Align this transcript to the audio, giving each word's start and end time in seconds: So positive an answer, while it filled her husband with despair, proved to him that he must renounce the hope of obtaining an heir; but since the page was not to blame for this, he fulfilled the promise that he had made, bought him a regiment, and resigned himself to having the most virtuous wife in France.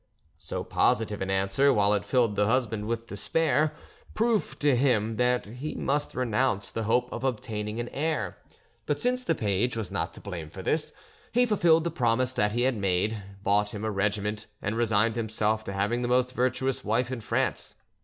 So 0.39 0.63
positive 0.63 1.21
an 1.21 1.29
answer, 1.29 1.71
while 1.71 1.93
it 1.93 2.03
filled 2.03 2.35
her 2.35 2.47
husband 2.47 2.87
with 2.87 3.05
despair, 3.05 3.75
proved 4.15 4.59
to 4.61 4.75
him 4.75 5.17
that 5.17 5.45
he 5.45 5.75
must 5.75 6.15
renounce 6.15 6.71
the 6.71 6.85
hope 6.85 7.07
of 7.13 7.23
obtaining 7.23 7.79
an 7.79 7.87
heir; 7.89 8.39
but 8.87 8.99
since 8.99 9.23
the 9.23 9.35
page 9.35 9.77
was 9.77 9.91
not 9.91 10.15
to 10.15 10.19
blame 10.19 10.49
for 10.49 10.63
this, 10.63 10.91
he 11.33 11.45
fulfilled 11.45 11.83
the 11.83 11.91
promise 11.91 12.33
that 12.33 12.53
he 12.53 12.63
had 12.63 12.77
made, 12.77 13.21
bought 13.43 13.75
him 13.75 13.83
a 13.85 13.91
regiment, 13.91 14.47
and 14.59 14.75
resigned 14.75 15.17
himself 15.17 15.63
to 15.65 15.71
having 15.73 16.01
the 16.01 16.07
most 16.07 16.33
virtuous 16.33 16.83
wife 16.83 17.11
in 17.11 17.21
France. 17.21 17.75